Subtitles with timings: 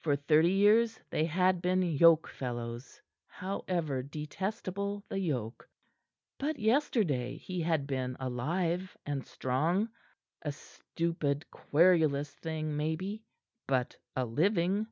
[0.00, 5.68] For thirty years they had been yoke fellows, however detestable the yoke.
[6.38, 9.88] But yesterday he had been alive and strong,
[10.42, 13.24] a stupid, querulous thing maybe,
[13.66, 14.86] but a living.